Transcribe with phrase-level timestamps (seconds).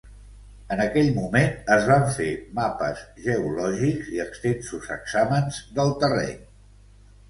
[0.75, 6.39] En aquell moment es van fer mapes geològics i extensos exàmens del terreny.